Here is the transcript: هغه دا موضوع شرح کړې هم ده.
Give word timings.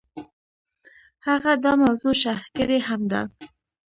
هغه 1.27 1.51
دا 1.63 1.71
موضوع 1.83 2.13
شرح 2.23 2.43
کړې 2.55 2.79
هم 2.87 3.01
ده. 3.11 3.21